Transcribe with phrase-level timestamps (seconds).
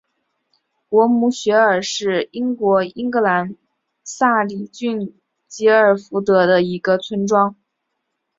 [0.89, 3.55] 果姆雪尔是英国英格兰
[4.03, 5.15] 萨里郡
[5.47, 7.55] 吉尔福德的一个村庄。